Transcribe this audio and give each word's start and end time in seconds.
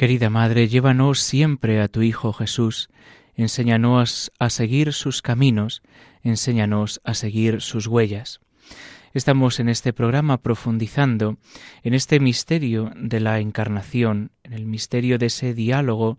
Querida 0.00 0.30
Madre, 0.30 0.66
llévanos 0.66 1.20
siempre 1.20 1.78
a 1.82 1.86
tu 1.86 2.00
Hijo 2.00 2.32
Jesús, 2.32 2.88
enséñanos 3.34 4.32
a 4.38 4.48
seguir 4.48 4.94
sus 4.94 5.20
caminos, 5.20 5.82
enséñanos 6.22 7.02
a 7.04 7.12
seguir 7.12 7.60
sus 7.60 7.86
huellas. 7.86 8.40
Estamos 9.12 9.60
en 9.60 9.68
este 9.68 9.92
programa 9.92 10.38
profundizando 10.38 11.36
en 11.82 11.92
este 11.92 12.18
misterio 12.18 12.90
de 12.96 13.20
la 13.20 13.40
encarnación, 13.40 14.30
en 14.42 14.54
el 14.54 14.64
misterio 14.64 15.18
de 15.18 15.26
ese 15.26 15.52
diálogo 15.52 16.18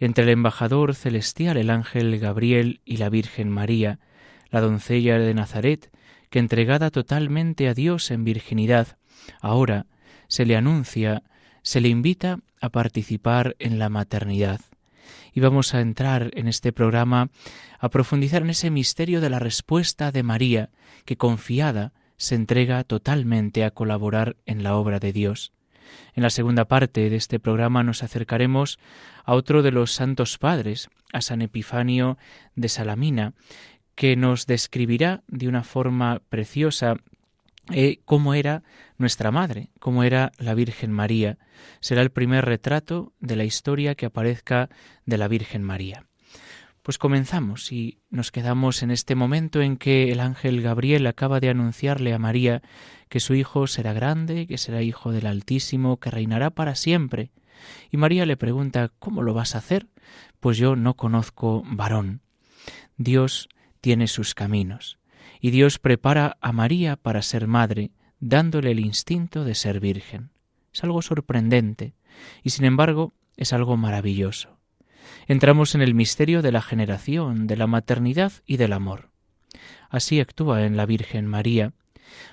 entre 0.00 0.24
el 0.24 0.30
embajador 0.30 0.96
celestial, 0.96 1.56
el 1.56 1.70
ángel 1.70 2.18
Gabriel, 2.18 2.80
y 2.84 2.96
la 2.96 3.10
Virgen 3.10 3.48
María, 3.48 4.00
la 4.50 4.60
doncella 4.60 5.20
de 5.20 5.34
Nazaret, 5.34 5.92
que 6.30 6.40
entregada 6.40 6.90
totalmente 6.90 7.68
a 7.68 7.74
Dios 7.74 8.10
en 8.10 8.24
virginidad, 8.24 8.98
ahora 9.40 9.86
se 10.26 10.44
le 10.46 10.56
anuncia, 10.56 11.22
se 11.62 11.80
le 11.80 11.88
invita 11.88 12.40
a 12.60 12.68
participar 12.70 13.56
en 13.58 13.78
la 13.78 13.88
maternidad. 13.88 14.60
Y 15.32 15.40
vamos 15.40 15.74
a 15.74 15.80
entrar 15.80 16.30
en 16.34 16.48
este 16.48 16.72
programa 16.72 17.30
a 17.78 17.88
profundizar 17.88 18.42
en 18.42 18.50
ese 18.50 18.70
misterio 18.70 19.20
de 19.20 19.30
la 19.30 19.38
respuesta 19.38 20.12
de 20.12 20.22
María, 20.22 20.70
que 21.04 21.16
confiada 21.16 21.92
se 22.16 22.34
entrega 22.34 22.84
totalmente 22.84 23.64
a 23.64 23.70
colaborar 23.70 24.36
en 24.44 24.62
la 24.62 24.76
obra 24.76 24.98
de 24.98 25.12
Dios. 25.12 25.52
En 26.14 26.22
la 26.22 26.30
segunda 26.30 26.66
parte 26.66 27.08
de 27.08 27.16
este 27.16 27.40
programa 27.40 27.82
nos 27.82 28.02
acercaremos 28.02 28.78
a 29.24 29.34
otro 29.34 29.62
de 29.62 29.72
los 29.72 29.92
santos 29.92 30.38
padres, 30.38 30.90
a 31.12 31.20
San 31.20 31.42
Epifanio 31.42 32.18
de 32.54 32.68
Salamina, 32.68 33.32
que 33.94 34.16
nos 34.16 34.46
describirá 34.46 35.22
de 35.28 35.48
una 35.48 35.62
forma 35.62 36.20
preciosa 36.28 36.96
eh, 37.72 38.00
cómo 38.04 38.34
era 38.34 38.62
nuestra 38.98 39.30
madre, 39.30 39.70
cómo 39.78 40.04
era 40.04 40.32
la 40.38 40.54
Virgen 40.54 40.92
María. 40.92 41.38
Será 41.80 42.02
el 42.02 42.10
primer 42.10 42.44
retrato 42.44 43.12
de 43.20 43.36
la 43.36 43.44
historia 43.44 43.94
que 43.94 44.06
aparezca 44.06 44.68
de 45.06 45.18
la 45.18 45.28
Virgen 45.28 45.62
María. 45.62 46.06
Pues 46.82 46.98
comenzamos 46.98 47.72
y 47.72 47.98
nos 48.10 48.32
quedamos 48.32 48.82
en 48.82 48.90
este 48.90 49.14
momento 49.14 49.60
en 49.60 49.76
que 49.76 50.12
el 50.12 50.20
ángel 50.20 50.62
Gabriel 50.62 51.06
acaba 51.06 51.40
de 51.40 51.50
anunciarle 51.50 52.14
a 52.14 52.18
María 52.18 52.62
que 53.08 53.20
su 53.20 53.34
hijo 53.34 53.66
será 53.66 53.92
grande, 53.92 54.46
que 54.46 54.58
será 54.58 54.82
hijo 54.82 55.12
del 55.12 55.26
Altísimo, 55.26 55.98
que 55.98 56.10
reinará 56.10 56.50
para 56.50 56.74
siempre. 56.74 57.30
Y 57.90 57.96
María 57.96 58.24
le 58.24 58.36
pregunta 58.36 58.90
¿Cómo 58.98 59.22
lo 59.22 59.34
vas 59.34 59.54
a 59.54 59.58
hacer? 59.58 59.88
Pues 60.40 60.56
yo 60.56 60.76
no 60.76 60.94
conozco 60.94 61.62
varón. 61.66 62.22
Dios 62.96 63.48
tiene 63.80 64.06
sus 64.06 64.34
caminos 64.34 64.99
y 65.40 65.50
Dios 65.50 65.78
prepara 65.78 66.36
a 66.40 66.52
María 66.52 66.96
para 66.96 67.22
ser 67.22 67.46
madre, 67.46 67.90
dándole 68.18 68.70
el 68.72 68.80
instinto 68.80 69.44
de 69.44 69.54
ser 69.54 69.80
virgen. 69.80 70.30
Es 70.72 70.84
algo 70.84 71.02
sorprendente 71.02 71.94
y 72.42 72.50
sin 72.50 72.64
embargo 72.64 73.14
es 73.36 73.52
algo 73.52 73.76
maravilloso. 73.76 74.58
Entramos 75.26 75.74
en 75.74 75.82
el 75.82 75.94
misterio 75.94 76.42
de 76.42 76.52
la 76.52 76.62
generación, 76.62 77.46
de 77.46 77.56
la 77.56 77.66
maternidad 77.66 78.32
y 78.46 78.56
del 78.58 78.72
amor. 78.72 79.10
Así 79.88 80.20
actúa 80.20 80.64
en 80.64 80.76
la 80.76 80.86
Virgen 80.86 81.26
María. 81.26 81.72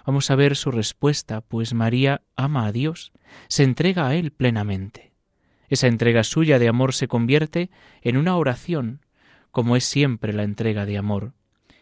Vamos 0.06 0.30
a 0.30 0.36
ver 0.36 0.56
su 0.56 0.72
respuesta, 0.72 1.42
pues 1.42 1.74
María 1.74 2.22
ama 2.36 2.66
a 2.66 2.72
Dios, 2.72 3.12
se 3.48 3.64
entrega 3.64 4.08
a 4.08 4.16
Él 4.16 4.32
plenamente. 4.32 5.14
Esa 5.70 5.88
entrega 5.88 6.24
suya 6.24 6.60
de 6.60 6.68
amor 6.68 6.94
se 6.94 7.08
convierte 7.08 7.70
en 8.02 8.18
una 8.18 8.36
oración, 8.38 9.02
como 9.52 9.76
es 9.76 9.86
siempre 9.86 10.34
la 10.34 10.44
entrega 10.44 10.86
de 10.86 10.98
amor, 10.98 11.34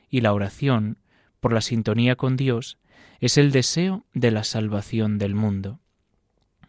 y 0.09 0.21
la 0.21 0.33
oración 0.33 0.97
por 1.45 1.53
la 1.53 1.61
sintonía 1.61 2.15
con 2.15 2.37
Dios, 2.37 2.79
es 3.19 3.37
el 3.37 3.51
deseo 3.51 4.03
de 4.15 4.31
la 4.31 4.43
salvación 4.43 5.19
del 5.19 5.35
mundo. 5.35 5.79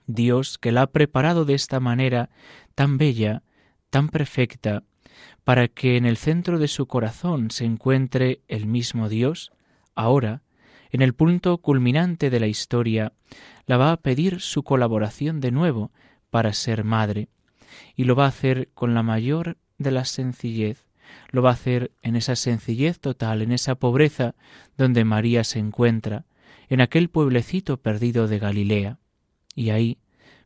Dios, 0.06 0.58
que 0.58 0.70
la 0.70 0.82
ha 0.82 0.86
preparado 0.88 1.46
de 1.46 1.54
esta 1.54 1.80
manera 1.80 2.28
tan 2.74 2.98
bella, 2.98 3.42
tan 3.88 4.10
perfecta, 4.10 4.82
para 5.44 5.66
que 5.68 5.96
en 5.96 6.04
el 6.04 6.18
centro 6.18 6.58
de 6.58 6.68
su 6.68 6.84
corazón 6.84 7.50
se 7.50 7.64
encuentre 7.64 8.42
el 8.48 8.66
mismo 8.66 9.08
Dios, 9.08 9.50
ahora, 9.94 10.42
en 10.90 11.00
el 11.00 11.14
punto 11.14 11.56
culminante 11.56 12.28
de 12.28 12.40
la 12.40 12.46
historia, 12.46 13.14
la 13.64 13.78
va 13.78 13.92
a 13.92 13.96
pedir 13.96 14.42
su 14.42 14.62
colaboración 14.62 15.40
de 15.40 15.52
nuevo 15.52 15.90
para 16.28 16.52
ser 16.52 16.84
madre, 16.84 17.30
y 17.94 18.04
lo 18.04 18.14
va 18.14 18.26
a 18.26 18.28
hacer 18.28 18.68
con 18.74 18.92
la 18.92 19.02
mayor 19.02 19.56
de 19.78 19.90
la 19.90 20.04
sencillez, 20.04 20.84
lo 21.30 21.42
va 21.42 21.50
a 21.50 21.54
hacer 21.54 21.92
en 22.02 22.16
esa 22.16 22.36
sencillez 22.36 22.98
total, 22.98 23.42
en 23.42 23.52
esa 23.52 23.74
pobreza 23.74 24.34
donde 24.76 25.04
María 25.04 25.44
se 25.44 25.58
encuentra, 25.58 26.24
en 26.68 26.80
aquel 26.80 27.08
pueblecito 27.08 27.76
perdido 27.76 28.28
de 28.28 28.38
Galilea. 28.38 28.98
Y 29.54 29.70
ahí 29.70 29.98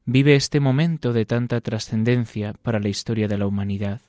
vive 0.05 0.35
este 0.35 0.61
momento 0.61 1.13
de 1.13 1.27
tanta 1.27 1.61
trascendencia 1.61 2.55
para 2.63 2.81
la 2.81 2.89
historia 2.89 3.29
de 3.29 3.39
la 3.39 3.47
humanidad. 3.47 4.01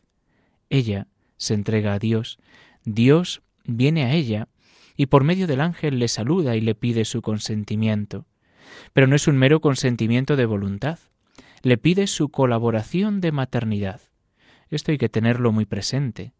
Ella 0.69 1.07
se 1.37 1.53
entrega 1.53 1.93
a 1.93 1.99
Dios, 1.99 2.39
Dios 2.83 3.41
viene 3.65 4.03
a 4.03 4.13
ella 4.13 4.47
y 4.95 5.07
por 5.07 5.23
medio 5.23 5.47
del 5.47 5.61
ángel 5.61 5.99
le 5.99 6.07
saluda 6.07 6.55
y 6.55 6.61
le 6.61 6.75
pide 6.75 7.05
su 7.05 7.21
consentimiento. 7.21 8.25
Pero 8.93 9.07
no 9.07 9.15
es 9.15 9.27
un 9.27 9.37
mero 9.37 9.61
consentimiento 9.61 10.35
de 10.35 10.45
voluntad, 10.45 10.99
le 11.63 11.77
pide 11.77 12.07
su 12.07 12.29
colaboración 12.29 13.21
de 13.21 13.31
maternidad. 13.31 14.01
Esto 14.69 14.91
hay 14.91 14.97
que 14.97 15.09
tenerlo 15.09 15.51
muy 15.51 15.65
presente. 15.65 16.33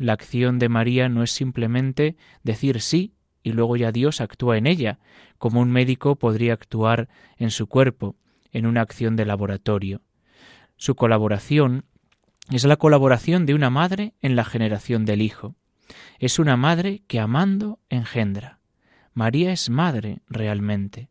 La 0.00 0.14
acción 0.14 0.58
de 0.58 0.70
María 0.70 1.10
no 1.10 1.22
es 1.22 1.30
simplemente 1.30 2.16
decir 2.42 2.80
sí 2.80 3.12
y 3.42 3.52
luego 3.52 3.76
ya 3.76 3.92
Dios 3.92 4.22
actúa 4.22 4.56
en 4.56 4.66
ella, 4.66 4.98
como 5.36 5.60
un 5.60 5.70
médico 5.70 6.16
podría 6.16 6.54
actuar 6.54 7.10
en 7.36 7.50
su 7.50 7.66
cuerpo, 7.66 8.16
en 8.50 8.64
una 8.64 8.80
acción 8.80 9.14
de 9.14 9.26
laboratorio. 9.26 10.00
Su 10.78 10.94
colaboración 10.94 11.84
es 12.50 12.64
la 12.64 12.76
colaboración 12.76 13.44
de 13.44 13.52
una 13.52 13.68
madre 13.68 14.14
en 14.22 14.36
la 14.36 14.46
generación 14.46 15.04
del 15.04 15.20
Hijo. 15.20 15.54
Es 16.18 16.38
una 16.38 16.56
madre 16.56 17.02
que 17.06 17.20
amando 17.20 17.78
engendra. 17.90 18.58
María 19.12 19.52
es 19.52 19.68
madre 19.68 20.22
realmente. 20.28 21.10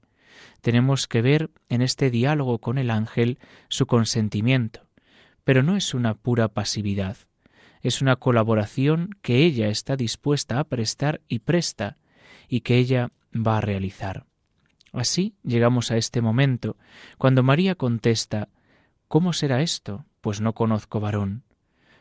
Tenemos 0.61 1.07
que 1.07 1.21
ver 1.21 1.51
en 1.69 1.83
este 1.83 2.09
diálogo 2.09 2.57
con 2.57 2.79
el 2.79 2.89
ángel 2.89 3.37
su 3.67 3.85
consentimiento, 3.85 4.87
pero 5.43 5.61
no 5.61 5.75
es 5.75 5.93
una 5.93 6.15
pura 6.15 6.47
pasividad 6.47 7.28
es 7.81 8.01
una 8.01 8.15
colaboración 8.17 9.15
que 9.21 9.43
ella 9.43 9.69
está 9.69 9.95
dispuesta 9.95 10.59
a 10.59 10.63
prestar 10.63 11.21
y 11.27 11.39
presta 11.39 11.97
y 12.47 12.61
que 12.61 12.77
ella 12.77 13.11
va 13.33 13.57
a 13.57 13.61
realizar. 13.61 14.25
Así 14.91 15.35
llegamos 15.43 15.91
a 15.91 15.97
este 15.97 16.21
momento, 16.21 16.77
cuando 17.17 17.43
María 17.43 17.75
contesta 17.75 18.49
¿Cómo 19.09 19.33
será 19.33 19.63
esto? 19.63 20.05
Pues 20.21 20.39
no 20.39 20.53
conozco 20.53 20.99
varón. 20.99 21.43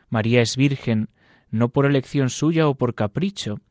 María 0.09 0.41
es 0.41 0.55
virgen, 0.55 1.09
no 1.49 1.69
por 1.69 1.87
elección 1.87 2.29
suya 2.29 2.67
o 2.67 2.75
por 2.75 2.93
capricho, 2.93 3.61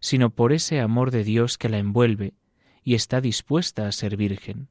sino 0.00 0.30
por 0.30 0.52
ese 0.52 0.80
amor 0.80 1.12
de 1.12 1.22
Dios 1.22 1.58
que 1.58 1.68
la 1.68 1.78
envuelve, 1.78 2.34
y 2.82 2.94
está 2.94 3.20
dispuesta 3.20 3.86
a 3.86 3.92
ser 3.92 4.16
virgen. 4.16 4.68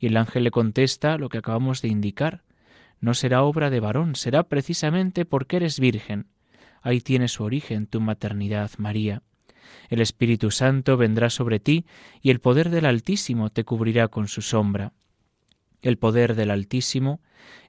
Y 0.00 0.06
el 0.06 0.16
ángel 0.16 0.42
le 0.42 0.50
contesta 0.50 1.18
lo 1.18 1.28
que 1.28 1.38
acabamos 1.38 1.82
de 1.82 1.88
indicar, 1.88 2.42
no 3.02 3.14
será 3.14 3.42
obra 3.42 3.68
de 3.68 3.80
varón, 3.80 4.14
será 4.14 4.44
precisamente 4.44 5.24
porque 5.26 5.56
eres 5.56 5.80
virgen. 5.80 6.28
Ahí 6.82 7.00
tiene 7.00 7.26
su 7.28 7.42
origen 7.42 7.88
tu 7.88 8.00
maternidad, 8.00 8.70
María. 8.78 9.22
El 9.90 10.00
Espíritu 10.00 10.52
Santo 10.52 10.96
vendrá 10.96 11.28
sobre 11.28 11.58
ti 11.58 11.84
y 12.22 12.30
el 12.30 12.40
poder 12.40 12.70
del 12.70 12.86
Altísimo 12.86 13.50
te 13.50 13.64
cubrirá 13.64 14.06
con 14.06 14.28
su 14.28 14.40
sombra. 14.40 14.92
El 15.82 15.98
poder 15.98 16.36
del 16.36 16.52
Altísimo 16.52 17.20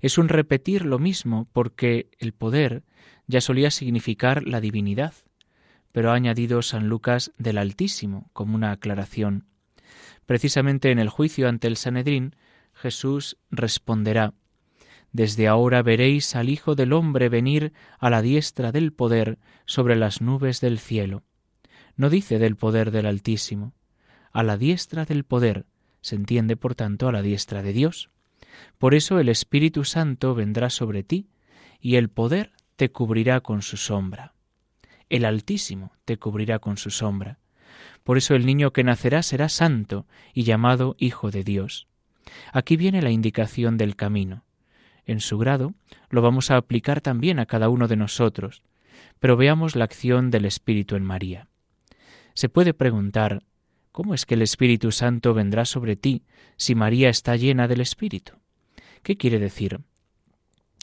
es 0.01 0.19
un 0.19 0.29
repetir 0.29 0.85
lo 0.85 0.99
mismo 0.99 1.47
porque 1.51 2.11
el 2.19 2.33
poder 2.33 2.83
ya 3.25 3.41
solía 3.41 3.71
significar 3.71 4.47
la 4.47 4.61
divinidad, 4.61 5.15
pero 5.91 6.11
ha 6.11 6.13
añadido 6.13 6.61
San 6.61 6.89
Lucas 6.89 7.31
del 7.39 7.57
Altísimo 7.57 8.29
como 8.33 8.53
una 8.53 8.71
aclaración. 8.71 9.47
Precisamente 10.27 10.91
en 10.91 10.99
el 10.99 11.09
juicio 11.09 11.49
ante 11.49 11.67
el 11.67 11.77
Sanedrín, 11.77 12.35
Jesús 12.73 13.37
responderá 13.49 14.33
Desde 15.13 15.47
ahora 15.47 15.83
veréis 15.83 16.35
al 16.35 16.49
Hijo 16.49 16.73
del 16.73 16.91
hombre 16.91 17.29
venir 17.29 17.71
a 17.99 18.09
la 18.09 18.23
diestra 18.23 18.71
del 18.71 18.91
poder 18.91 19.37
sobre 19.65 19.95
las 19.95 20.21
nubes 20.21 20.59
del 20.59 20.79
cielo. 20.79 21.23
No 21.95 22.09
dice 22.09 22.39
del 22.39 22.55
poder 22.55 22.89
del 22.89 23.05
Altísimo, 23.05 23.73
a 24.31 24.41
la 24.41 24.57
diestra 24.57 25.05
del 25.05 25.23
poder, 25.23 25.67
se 26.01 26.15
entiende 26.15 26.57
por 26.57 26.73
tanto 26.73 27.07
a 27.07 27.11
la 27.11 27.21
diestra 27.21 27.61
de 27.61 27.71
Dios. 27.71 28.09
Por 28.79 28.95
eso 28.95 29.19
el 29.19 29.29
Espíritu 29.29 29.83
Santo 29.83 30.33
vendrá 30.33 30.71
sobre 30.71 31.03
ti, 31.03 31.29
y 31.79 31.97
el 31.97 32.09
poder 32.09 32.51
te 32.75 32.91
cubrirá 32.91 33.41
con 33.41 33.61
su 33.61 33.77
sombra. 33.77 34.33
El 35.09 35.25
Altísimo 35.25 35.91
te 36.05 36.17
cubrirá 36.17 36.57
con 36.57 36.77
su 36.77 36.89
sombra. 36.89 37.37
Por 38.03 38.17
eso 38.17 38.33
el 38.33 38.47
niño 38.47 38.73
que 38.73 38.83
nacerá 38.83 39.21
será 39.21 39.47
santo 39.47 40.07
y 40.33 40.43
llamado 40.43 40.95
Hijo 40.97 41.29
de 41.29 41.43
Dios. 41.43 41.87
Aquí 42.51 42.77
viene 42.77 43.03
la 43.03 43.11
indicación 43.11 43.77
del 43.77 43.95
camino. 43.95 44.43
En 45.05 45.19
su 45.19 45.37
grado 45.37 45.73
lo 46.09 46.21
vamos 46.21 46.51
a 46.51 46.57
aplicar 46.57 47.01
también 47.01 47.39
a 47.39 47.45
cada 47.45 47.69
uno 47.69 47.87
de 47.87 47.95
nosotros, 47.95 48.61
pero 49.19 49.37
veamos 49.37 49.75
la 49.75 49.85
acción 49.85 50.31
del 50.31 50.45
Espíritu 50.45 50.95
en 50.95 51.03
María. 51.03 51.47
Se 52.33 52.49
puede 52.49 52.73
preguntar, 52.73 53.43
¿cómo 53.91 54.13
es 54.13 54.25
que 54.25 54.33
el 54.35 54.41
Espíritu 54.41 54.91
Santo 54.91 55.33
vendrá 55.33 55.65
sobre 55.65 55.95
ti 55.95 56.23
si 56.57 56.75
María 56.75 57.09
está 57.09 57.35
llena 57.35 57.67
del 57.67 57.81
Espíritu? 57.81 58.33
¿Qué 59.03 59.17
quiere 59.17 59.39
decir? 59.39 59.81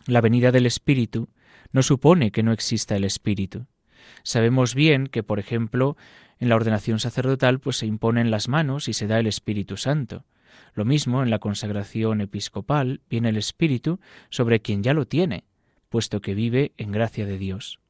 La 0.07 0.21
venida 0.21 0.53
del 0.53 0.67
Espíritu 0.67 1.29
no 1.73 1.83
supone 1.83 2.31
que 2.31 2.43
no 2.43 2.53
exista 2.53 2.97
el 2.97 3.05
Espíritu. 3.05 3.67
Sabemos 4.23 4.75
bien 4.75 5.07
que, 5.07 5.23
por 5.23 5.39
ejemplo, 5.39 5.97
en 6.39 6.49
la 6.49 6.57
ordenación 6.57 7.01
sacerdotal 7.01 7.61
pues 7.61 7.77
se 7.77 7.87
imponen 7.87 8.31
las 8.31 8.49
manos 8.49 8.89
y 8.89 8.93
se 8.93 9.07
da 9.07 9.19
el 9.19 9.27
Espíritu 9.27 9.77
Santo. 9.77 10.25
Lo 10.75 10.85
mismo 10.85 11.23
en 11.23 11.31
la 11.31 11.39
consagración 11.39 12.21
episcopal 12.21 13.01
viene 13.09 13.31
el 13.31 13.37
Espíritu 13.37 14.01
sobre 14.29 14.61
quien 14.61 14.83
ya 14.83 14.95
lo 14.95 15.07
tiene, 15.07 15.45
puesto 15.89 16.21
que 16.21 16.35
vive 16.35 16.73
en 16.77 16.93
gracia 16.93 17.27
de 17.27 17.39
Dios. 17.39 17.81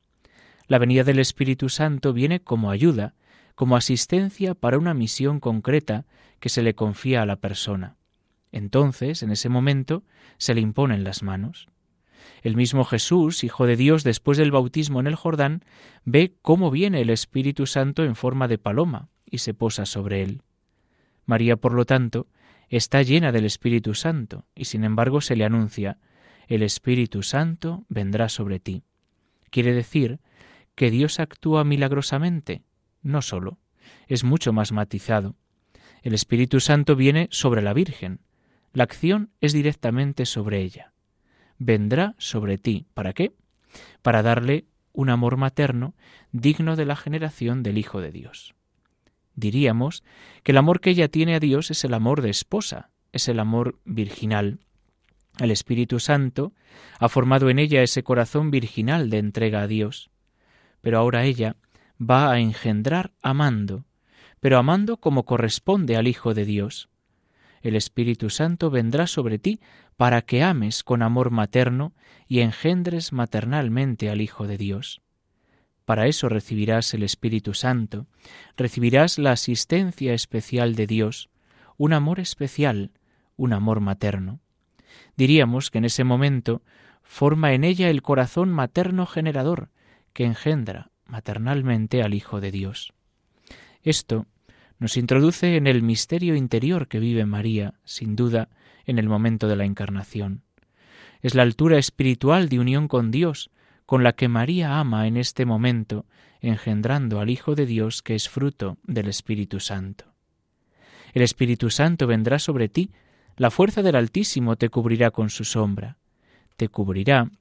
La 0.66 0.78
venida 0.78 1.04
del 1.04 1.18
Espíritu 1.18 1.68
Santo 1.68 2.12
viene 2.12 2.40
como 2.40 2.70
ayuda, 2.70 3.14
como 3.54 3.76
asistencia 3.76 4.54
para 4.54 4.78
una 4.78 4.94
misión 4.94 5.40
concreta 5.40 6.06
que 6.38 6.48
se 6.48 6.62
le 6.62 6.74
confía 6.74 7.22
a 7.22 7.26
la 7.26 7.36
persona. 7.36 7.96
Entonces, 8.52 9.22
en 9.22 9.30
ese 9.30 9.48
momento, 9.48 10.02
se 10.38 10.54
le 10.54 10.60
imponen 10.60 11.04
las 11.04 11.22
manos. 11.22 11.68
El 12.42 12.56
mismo 12.56 12.84
Jesús, 12.84 13.44
Hijo 13.44 13.66
de 13.66 13.76
Dios, 13.76 14.02
después 14.02 14.38
del 14.38 14.50
bautismo 14.50 15.00
en 15.00 15.06
el 15.06 15.14
Jordán, 15.14 15.62
ve 16.04 16.34
cómo 16.42 16.70
viene 16.70 17.00
el 17.02 17.10
Espíritu 17.10 17.66
Santo 17.66 18.04
en 18.04 18.16
forma 18.16 18.48
de 18.48 18.58
paloma 18.58 19.08
y 19.26 19.38
se 19.38 19.54
posa 19.54 19.86
sobre 19.86 20.22
él. 20.22 20.42
María, 21.26 21.56
por 21.56 21.74
lo 21.74 21.84
tanto, 21.84 22.26
está 22.70 23.02
llena 23.02 23.32
del 23.32 23.44
Espíritu 23.44 23.94
Santo 23.94 24.46
y 24.54 24.64
sin 24.64 24.84
embargo 24.84 25.20
se 25.20 25.36
le 25.36 25.44
anuncia, 25.44 25.98
el 26.48 26.62
Espíritu 26.62 27.22
Santo 27.22 27.84
vendrá 27.88 28.28
sobre 28.30 28.58
ti. 28.60 28.82
Quiere 29.50 29.74
decir 29.74 30.20
que 30.74 30.90
Dios 30.90 31.20
actúa 31.20 31.64
milagrosamente, 31.64 32.62
no 33.02 33.20
solo, 33.20 33.58
es 34.08 34.24
mucho 34.24 34.54
más 34.54 34.72
matizado. 34.72 35.36
El 36.02 36.14
Espíritu 36.14 36.60
Santo 36.60 36.96
viene 36.96 37.28
sobre 37.30 37.60
la 37.60 37.74
Virgen, 37.74 38.20
la 38.72 38.84
acción 38.84 39.30
es 39.42 39.52
directamente 39.52 40.24
sobre 40.24 40.62
ella 40.62 40.90
vendrá 41.60 42.16
sobre 42.18 42.58
ti. 42.58 42.86
¿Para 42.94 43.12
qué? 43.12 43.36
Para 44.02 44.24
darle 44.24 44.66
un 44.92 45.10
amor 45.10 45.36
materno 45.36 45.94
digno 46.32 46.74
de 46.74 46.86
la 46.86 46.96
generación 46.96 47.62
del 47.62 47.78
Hijo 47.78 48.00
de 48.00 48.10
Dios. 48.10 48.56
Diríamos 49.34 50.02
que 50.42 50.52
el 50.52 50.58
amor 50.58 50.80
que 50.80 50.90
ella 50.90 51.08
tiene 51.08 51.34
a 51.34 51.40
Dios 51.40 51.70
es 51.70 51.84
el 51.84 51.94
amor 51.94 52.22
de 52.22 52.30
esposa, 52.30 52.90
es 53.12 53.28
el 53.28 53.40
amor 53.40 53.78
virginal. 53.84 54.60
El 55.38 55.50
Espíritu 55.50 56.00
Santo 56.00 56.52
ha 56.98 57.08
formado 57.08 57.50
en 57.50 57.58
ella 57.58 57.82
ese 57.82 58.02
corazón 58.02 58.50
virginal 58.50 59.10
de 59.10 59.18
entrega 59.18 59.62
a 59.62 59.66
Dios. 59.66 60.10
Pero 60.80 60.98
ahora 60.98 61.24
ella 61.24 61.56
va 62.00 62.32
a 62.32 62.38
engendrar 62.40 63.12
amando, 63.22 63.84
pero 64.40 64.58
amando 64.58 64.98
como 64.98 65.24
corresponde 65.24 65.96
al 65.96 66.08
Hijo 66.08 66.34
de 66.34 66.44
Dios. 66.44 66.88
El 67.62 67.76
Espíritu 67.76 68.30
Santo 68.30 68.70
vendrá 68.70 69.06
sobre 69.06 69.38
ti 69.38 69.60
para 69.96 70.22
que 70.22 70.42
ames 70.42 70.82
con 70.82 71.02
amor 71.02 71.30
materno 71.30 71.94
y 72.26 72.40
engendres 72.40 73.12
maternalmente 73.12 74.08
al 74.08 74.22
Hijo 74.22 74.46
de 74.46 74.56
Dios. 74.56 75.02
Para 75.90 76.06
eso 76.06 76.28
recibirás 76.28 76.94
el 76.94 77.02
Espíritu 77.02 77.52
Santo, 77.52 78.06
recibirás 78.56 79.18
la 79.18 79.32
asistencia 79.32 80.14
especial 80.14 80.76
de 80.76 80.86
Dios, 80.86 81.30
un 81.78 81.92
amor 81.92 82.20
especial, 82.20 82.92
un 83.34 83.52
amor 83.52 83.80
materno. 83.80 84.38
Diríamos 85.16 85.68
que 85.68 85.78
en 85.78 85.86
ese 85.86 86.04
momento 86.04 86.62
forma 87.02 87.54
en 87.54 87.64
ella 87.64 87.90
el 87.90 88.02
corazón 88.02 88.50
materno 88.50 89.04
generador 89.04 89.70
que 90.12 90.26
engendra 90.26 90.92
maternalmente 91.06 92.04
al 92.04 92.14
Hijo 92.14 92.40
de 92.40 92.52
Dios. 92.52 92.92
Esto 93.82 94.26
nos 94.78 94.96
introduce 94.96 95.56
en 95.56 95.66
el 95.66 95.82
misterio 95.82 96.36
interior 96.36 96.86
que 96.86 97.00
vive 97.00 97.26
María, 97.26 97.74
sin 97.82 98.14
duda, 98.14 98.48
en 98.86 99.00
el 99.00 99.08
momento 99.08 99.48
de 99.48 99.56
la 99.56 99.64
encarnación. 99.64 100.44
Es 101.20 101.34
la 101.34 101.42
altura 101.42 101.78
espiritual 101.78 102.48
de 102.48 102.60
unión 102.60 102.86
con 102.86 103.10
Dios, 103.10 103.50
con 103.90 104.04
la 104.04 104.12
que 104.12 104.28
María 104.28 104.78
ama 104.78 105.08
en 105.08 105.16
este 105.16 105.44
momento, 105.44 106.06
engendrando 106.40 107.18
al 107.18 107.28
Hijo 107.28 107.56
de 107.56 107.66
Dios 107.66 108.02
que 108.02 108.14
es 108.14 108.28
fruto 108.28 108.78
del 108.84 109.08
Espíritu 109.08 109.58
Santo. 109.58 110.04
El 111.12 111.22
Espíritu 111.22 111.70
Santo 111.70 112.06
vendrá 112.06 112.38
sobre 112.38 112.68
ti, 112.68 112.92
la 113.36 113.50
fuerza 113.50 113.82
del 113.82 113.96
Altísimo 113.96 114.54
te 114.54 114.68
cubrirá 114.68 115.10
con 115.10 115.28
su 115.28 115.42
sombra, 115.42 115.98
te 116.56 116.68
cubrirá 116.68 117.32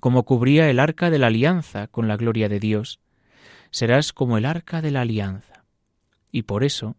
como 0.00 0.24
cubría 0.24 0.68
el 0.70 0.80
arca 0.80 1.08
de 1.08 1.20
la 1.20 1.28
alianza 1.28 1.86
con 1.86 2.08
la 2.08 2.16
gloria 2.16 2.48
de 2.48 2.58
Dios. 2.58 2.98
Serás 3.70 4.12
como 4.12 4.38
el 4.38 4.44
arca 4.44 4.82
de 4.82 4.90
la 4.90 5.02
alianza. 5.02 5.66
Y 6.32 6.42
por 6.42 6.64
eso 6.64 6.96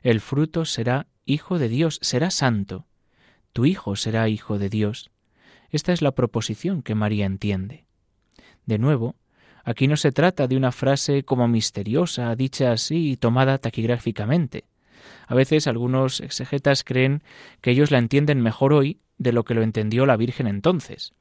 el 0.00 0.22
fruto 0.22 0.64
será 0.64 1.06
Hijo 1.26 1.58
de 1.58 1.68
Dios, 1.68 1.98
será 2.00 2.30
santo, 2.30 2.86
tu 3.52 3.66
hijo 3.66 3.94
será 3.94 4.30
hijo 4.30 4.58
de 4.58 4.70
Dios. 4.70 5.10
Esta 5.68 5.92
es 5.92 6.00
la 6.00 6.12
proposición 6.12 6.80
que 6.80 6.94
María 6.94 7.26
entiende. 7.26 7.84
De 8.66 8.78
nuevo, 8.78 9.16
aquí 9.64 9.88
no 9.88 9.96
se 9.96 10.12
trata 10.12 10.46
de 10.46 10.56
una 10.56 10.72
frase 10.72 11.24
como 11.24 11.48
misteriosa, 11.48 12.34
dicha 12.36 12.72
así 12.72 13.12
y 13.12 13.16
tomada 13.16 13.58
taquigráficamente. 13.58 14.64
A 15.26 15.34
veces 15.34 15.66
algunos 15.66 16.20
exegetas 16.20 16.84
creen 16.84 17.22
que 17.60 17.70
ellos 17.70 17.90
la 17.90 17.98
entienden 17.98 18.40
mejor 18.40 18.72
hoy 18.72 19.00
de 19.18 19.32
lo 19.32 19.44
que 19.44 19.54
lo 19.54 19.62
entendió 19.62 20.06
la 20.06 20.16
Virgen 20.16 20.46
entonces. 20.46 21.12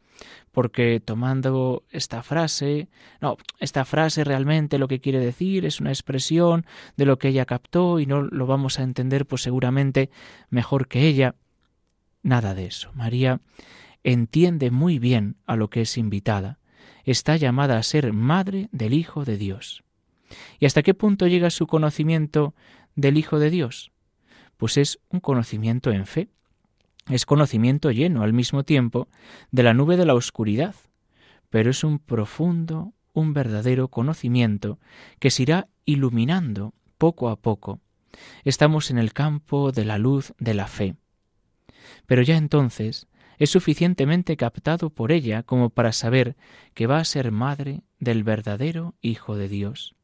Porque 0.51 1.00
tomando 1.00 1.83
esta 1.89 2.21
frase, 2.21 2.89
no, 3.21 3.38
esta 3.60 3.86
frase 3.86 4.24
realmente 4.24 4.77
lo 4.77 4.88
que 4.88 5.00
quiere 5.00 5.19
decir 5.19 5.65
es 5.65 5.79
una 5.79 5.91
expresión 5.91 6.65
de 6.98 7.05
lo 7.05 7.17
que 7.17 7.29
ella 7.29 7.45
captó 7.45 8.00
y 8.00 8.05
no 8.05 8.21
lo 8.21 8.45
vamos 8.45 8.79
a 8.79 8.83
entender 8.83 9.25
pues 9.25 9.41
seguramente 9.41 10.10
mejor 10.50 10.88
que 10.88 11.07
ella. 11.07 11.36
Nada 12.21 12.53
de 12.53 12.65
eso. 12.65 12.91
María 12.93 13.41
entiende 14.03 14.71
muy 14.71 15.00
bien 15.00 15.38
a 15.45 15.55
lo 15.55 15.69
que 15.69 15.81
es 15.81 15.98
invitada. 15.98 16.60
Está 17.04 17.36
llamada 17.38 17.78
a 17.78 17.84
ser 17.84 18.14
madre 18.14 18.70
del 18.72 18.94
Hijo 18.94 19.26
de 19.26 19.38
Dios. 19.38 19.84
¿Y 20.60 20.66
hasta 20.66 20.84
qué 20.84 20.94
punto 20.94 21.28
llega 21.28 21.50
su 21.50 21.68
conocimiento 21.68 22.54
del 22.96 23.18
Hijo 23.18 23.40
de 23.40 23.50
Dios? 23.50 23.92
Pues 24.58 24.78
es 24.78 25.00
un 25.10 25.20
conocimiento 25.20 25.92
en 25.92 26.06
fe. 26.06 26.30
Es 27.10 27.26
conocimiento 27.26 27.92
lleno 27.92 28.24
al 28.24 28.34
mismo 28.34 28.64
tiempo 28.64 29.08
de 29.52 29.64
la 29.64 29.74
nube 29.74 29.98
de 29.98 30.06
la 30.06 30.14
oscuridad, 30.14 30.76
pero 31.50 31.72
es 31.72 31.84
un 31.84 32.00
profundo, 32.00 32.94
un 33.14 33.34
verdadero 33.34 33.88
conocimiento 33.88 34.80
que 35.20 35.32
se 35.32 35.44
irá 35.44 35.68
iluminando 35.86 36.74
poco 36.98 37.30
a 37.30 37.36
poco. 37.36 37.80
Estamos 38.44 38.92
en 38.92 39.00
el 39.00 39.14
campo 39.14 39.72
de 39.72 39.86
la 39.86 39.98
luz 39.98 40.34
de 40.38 40.54
la 40.54 40.68
fe 40.68 40.96
pero 42.06 42.22
ya 42.22 42.38
entonces 42.38 43.08
es 43.41 43.50
suficientemente 43.50 44.38
captado 44.38 44.91
por 44.91 45.12
ella 45.12 45.41
como 45.41 45.71
para 45.71 45.93
saber 45.93 46.36
que 46.75 46.86
va 46.86 47.00
a 47.00 47.05
ser 47.05 47.31
madre 47.31 47.81
del 47.98 48.24
verdadero 48.24 48.93
Hijo 49.01 49.36
de 49.36 49.50
Dios. 49.50 49.95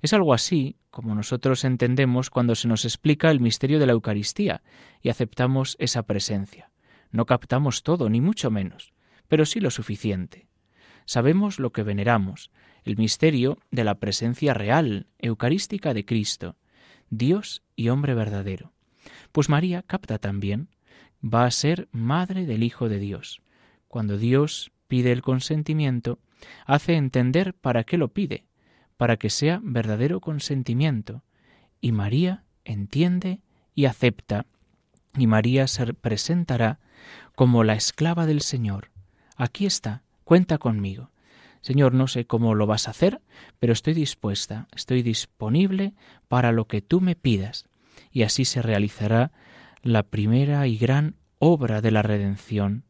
Es 0.00 0.14
algo 0.14 0.32
así 0.32 0.78
como 0.88 1.14
nosotros 1.14 1.64
entendemos 1.64 2.30
cuando 2.30 2.54
se 2.54 2.68
nos 2.68 2.86
explica 2.86 3.30
el 3.30 3.38
misterio 3.38 3.80
de 3.80 3.86
la 3.86 3.92
Eucaristía 3.92 4.62
y 5.02 5.10
aceptamos 5.10 5.76
esa 5.78 6.04
presencia. 6.04 6.70
No 7.10 7.26
captamos 7.26 7.82
todo, 7.82 8.08
ni 8.08 8.22
mucho 8.22 8.50
menos, 8.50 8.94
pero 9.28 9.44
sí 9.44 9.60
lo 9.60 9.70
suficiente. 9.70 10.48
Sabemos 11.04 11.58
lo 11.58 11.72
que 11.72 11.82
veneramos, 11.82 12.50
el 12.84 12.96
misterio 12.96 13.58
de 13.70 13.84
la 13.84 13.96
presencia 13.96 14.54
real, 14.54 15.06
eucarística 15.18 15.92
de 15.92 16.06
Cristo, 16.06 16.56
Dios 17.10 17.62
y 17.76 17.90
hombre 17.90 18.14
verdadero. 18.14 18.72
Pues 19.32 19.50
María 19.50 19.82
capta 19.82 20.16
también 20.16 20.70
va 21.22 21.44
a 21.44 21.50
ser 21.50 21.88
madre 21.92 22.46
del 22.46 22.62
Hijo 22.62 22.88
de 22.88 22.98
Dios. 22.98 23.42
Cuando 23.88 24.18
Dios 24.18 24.72
pide 24.88 25.12
el 25.12 25.22
consentimiento, 25.22 26.18
hace 26.66 26.94
entender 26.94 27.54
para 27.54 27.84
qué 27.84 27.98
lo 27.98 28.08
pide, 28.08 28.46
para 28.96 29.16
que 29.16 29.30
sea 29.30 29.60
verdadero 29.62 30.20
consentimiento. 30.20 31.22
Y 31.80 31.92
María 31.92 32.44
entiende 32.64 33.40
y 33.74 33.86
acepta, 33.86 34.46
y 35.16 35.26
María 35.26 35.66
se 35.66 35.94
presentará 35.94 36.78
como 37.34 37.64
la 37.64 37.74
esclava 37.74 38.26
del 38.26 38.40
Señor. 38.40 38.90
Aquí 39.36 39.66
está, 39.66 40.02
cuenta 40.24 40.58
conmigo. 40.58 41.10
Señor, 41.62 41.92
no 41.94 42.06
sé 42.06 42.26
cómo 42.26 42.54
lo 42.54 42.66
vas 42.66 42.88
a 42.88 42.92
hacer, 42.92 43.20
pero 43.58 43.72
estoy 43.72 43.94
dispuesta, 43.94 44.66
estoy 44.74 45.02
disponible 45.02 45.94
para 46.28 46.52
lo 46.52 46.66
que 46.66 46.80
tú 46.80 47.00
me 47.00 47.16
pidas. 47.16 47.66
Y 48.12 48.22
así 48.22 48.44
se 48.44 48.62
realizará 48.62 49.32
la 49.82 50.02
primera 50.02 50.66
y 50.66 50.76
gran 50.76 51.16
obra 51.38 51.80
de 51.80 51.90
la 51.90 52.02
redención, 52.02 52.84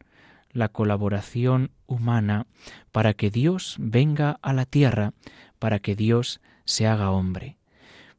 la 0.53 0.69
colaboración 0.69 1.71
humana 1.87 2.47
para 2.93 3.15
que 3.15 3.31
Dios 3.31 3.77
venga 3.79 4.39
a 4.43 4.53
la 4.53 4.67
tierra, 4.67 5.13
para 5.59 5.79
que 5.79 5.95
Dios 5.95 6.41
se 6.65 6.87
haga 6.87 7.11
hombre. 7.11 7.57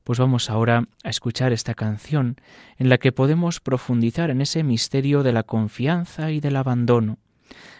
Pues 0.03 0.19
vamos 0.19 0.49
ahora 0.49 0.87
a 1.03 1.09
escuchar 1.09 1.53
esta 1.53 1.73
canción 1.73 2.37
en 2.77 2.89
la 2.89 2.97
que 2.97 3.11
podemos 3.11 3.59
profundizar 3.59 4.29
en 4.29 4.41
ese 4.41 4.63
misterio 4.63 5.21
de 5.21 5.33
la 5.33 5.43
confianza 5.43 6.31
y 6.31 6.39
del 6.39 6.55
abandono. 6.55 7.19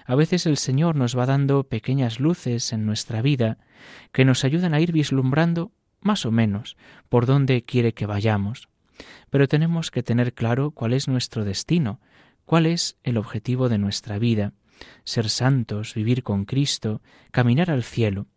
A 0.06 0.16
veces 0.16 0.46
el 0.46 0.58
Señor 0.58 0.96
nos 0.96 1.18
va 1.18 1.26
dando 1.26 1.64
pequeñas 1.64 2.20
luces 2.20 2.74
en 2.74 2.86
nuestra 2.86 3.22
vida 3.22 3.58
que 4.12 4.26
nos 4.26 4.44
ayudan 4.44 4.74
a 4.74 4.82
ir 4.82 4.92
vislumbrando 4.92 5.72
más 6.02 6.26
o 6.26 6.32
menos 6.32 6.76
por 7.10 7.26
dónde 7.26 7.64
quiere 7.64 7.94
que 7.94 8.06
vayamos. 8.06 8.71
Pero 9.30 9.48
tenemos 9.48 9.92
que 9.92 10.04
tener 10.04 10.34
claro 10.34 10.72
cuál 10.72 10.94
es 10.94 11.08
nuestro 11.08 11.46
destino, 11.46 12.00
cuál 12.46 12.66
es 12.66 12.98
el 13.04 13.18
objetivo 13.18 13.70
de 13.70 13.78
nuestra 13.78 14.20
vida, 14.20 14.54
ser 15.04 15.30
santos, 15.30 15.94
vivir 15.94 16.24
con 16.24 16.46
Cristo, 16.46 17.02
caminar 17.32 17.72
al 17.72 17.84
cielo. 17.84 18.28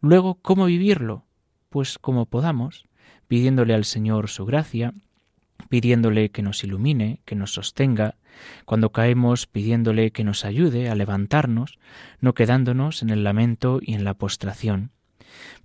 Luego, 0.00 0.36
¿cómo 0.40 0.66
vivirlo? 0.66 1.26
Pues 1.68 1.98
como 1.98 2.26
podamos, 2.26 2.86
pidiéndole 3.26 3.74
al 3.74 3.84
Señor 3.84 4.28
su 4.28 4.46
gracia, 4.46 4.94
pidiéndole 5.68 6.30
que 6.30 6.42
nos 6.42 6.62
ilumine, 6.64 7.20
que 7.24 7.34
nos 7.34 7.52
sostenga, 7.52 8.16
cuando 8.64 8.92
caemos 8.92 9.46
pidiéndole 9.46 10.12
que 10.12 10.24
nos 10.24 10.44
ayude 10.44 10.88
a 10.88 10.94
levantarnos, 10.94 11.78
no 12.20 12.34
quedándonos 12.34 13.02
en 13.02 13.10
el 13.10 13.24
lamento 13.24 13.80
y 13.82 13.94
en 13.94 14.04
la 14.04 14.14
postración. 14.14 14.92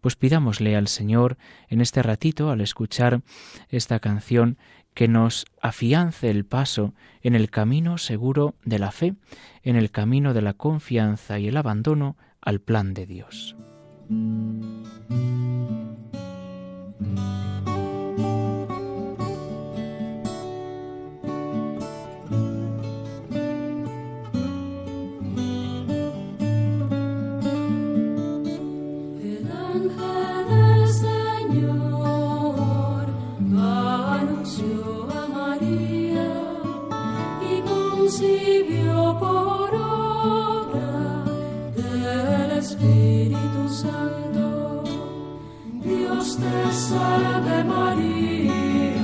Pues 0.01 0.15
pidámosle 0.15 0.75
al 0.75 0.87
Señor 0.87 1.37
en 1.69 1.81
este 1.81 2.03
ratito, 2.03 2.49
al 2.49 2.61
escuchar 2.61 3.21
esta 3.69 3.99
canción, 3.99 4.57
que 4.93 5.07
nos 5.07 5.45
afiance 5.61 6.29
el 6.29 6.45
paso 6.45 6.93
en 7.21 7.35
el 7.35 7.49
camino 7.49 7.97
seguro 7.97 8.55
de 8.63 8.79
la 8.79 8.91
fe, 8.91 9.15
en 9.63 9.75
el 9.75 9.91
camino 9.91 10.33
de 10.33 10.41
la 10.41 10.53
confianza 10.53 11.39
y 11.39 11.47
el 11.47 11.57
abandono 11.57 12.15
al 12.41 12.59
plan 12.59 12.93
de 12.93 13.05
Dios. 13.05 13.55
Dios 46.23 46.37
te 46.37 46.73
salve 46.73 47.63
María, 47.65 49.03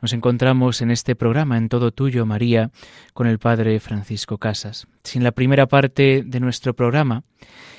Nos 0.00 0.12
encontramos 0.12 0.80
en 0.80 0.92
este 0.92 1.16
programa 1.16 1.58
en 1.58 1.68
todo 1.68 1.90
tuyo, 1.90 2.24
María, 2.24 2.70
con 3.14 3.26
el 3.26 3.38
Padre 3.38 3.80
Francisco 3.80 4.38
Casas. 4.38 4.86
Sin 5.02 5.24
la 5.24 5.32
primera 5.32 5.66
parte 5.66 6.22
de 6.24 6.40
nuestro 6.40 6.74
programa, 6.74 7.24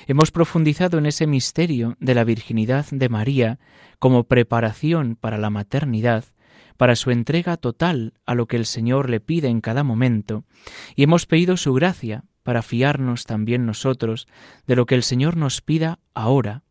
hemos 0.06 0.30
profundizado 0.30 0.98
en 0.98 1.06
ese 1.06 1.26
misterio 1.26 1.96
de 1.98 2.14
la 2.14 2.24
virginidad 2.24 2.86
de 2.90 3.08
María 3.08 3.58
como 3.98 4.24
preparación 4.24 5.16
para 5.16 5.38
la 5.38 5.48
maternidad 5.48 6.24
para 6.76 6.96
su 6.96 7.10
entrega 7.10 7.58
total 7.58 8.14
a 8.24 8.34
lo 8.34 8.46
que 8.46 8.56
el 8.56 8.64
Señor 8.64 9.10
le 9.10 9.20
pide 9.20 9.48
en 9.48 9.60
cada 9.60 9.84
momento, 9.84 10.44
y 10.96 11.02
hemos 11.02 11.26
pedido 11.26 11.58
su 11.58 11.74
gracia 11.74 12.24
para 12.42 12.62
fiarnos 12.62 13.26
también 13.26 13.66
nosotros 13.66 14.26
de 14.66 14.76
lo 14.76 14.86
que 14.86 14.94
el 14.94 15.02
Señor 15.02 15.36
nos 15.36 15.60
pida 15.60 15.98
ahora, 16.14 16.62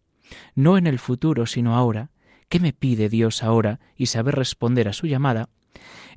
no 0.55 0.79
en 0.79 0.87
el 0.87 0.97
futuro, 0.97 1.45
sino 1.45 1.75
ahora. 1.75 2.09
¿Qué 2.49 2.59
me 2.59 2.73
pide 2.73 3.09
Dios 3.09 3.43
ahora? 3.43 3.79
y 3.95 4.07
saber 4.07 4.35
responder 4.35 4.87
a 4.87 4.93
su 4.93 5.07
llamada. 5.07 5.49